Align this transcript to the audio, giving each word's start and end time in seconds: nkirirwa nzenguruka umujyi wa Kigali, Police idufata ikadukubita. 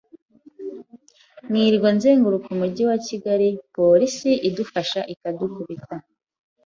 nkirirwa 1.49 1.89
nzenguruka 1.97 2.47
umujyi 2.55 2.83
wa 2.89 2.97
Kigali, 3.05 3.47
Police 3.73 4.29
idufata 4.47 4.99
ikadukubita. 5.13 5.95